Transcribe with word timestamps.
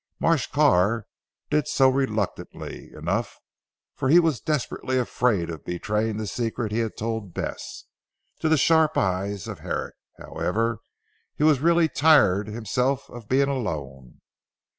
Marsh 0.19 0.47
Carr 0.47 1.05
did 1.51 1.67
so 1.67 1.87
reluctantly 1.87 2.91
enough, 2.95 3.37
for 3.93 4.09
he 4.09 4.17
was 4.19 4.41
desperately 4.41 4.97
afraid 4.97 5.51
of 5.51 5.63
betraying 5.63 6.17
the 6.17 6.25
secret 6.25 6.71
he 6.71 6.79
had 6.79 6.97
told 6.97 7.35
Bess, 7.35 7.83
to 8.39 8.49
the 8.49 8.57
sharp 8.57 8.97
eyes 8.97 9.47
of 9.47 9.59
Herrick. 9.59 9.93
However 10.17 10.79
he 11.35 11.43
was 11.43 11.59
really 11.59 11.87
tired 11.87 12.47
himself 12.47 13.11
of 13.11 13.29
being 13.29 13.47
alone. 13.47 14.21